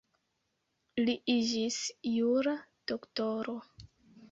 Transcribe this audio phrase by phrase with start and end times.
[1.07, 1.77] Li iĝis
[2.15, 2.57] jura
[2.95, 3.59] doktoro.